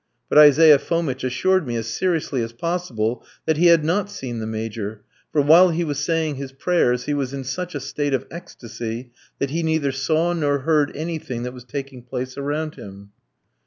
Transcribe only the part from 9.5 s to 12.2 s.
he neither saw nor heard anything that was taking